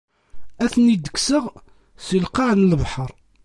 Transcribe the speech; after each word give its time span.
Ad 0.63 0.69
ten-id-kkseɣ 0.73 1.45
si 2.05 2.17
lqaɛ 2.23 2.51
n 2.55 2.67
lebḥer. 2.71 3.11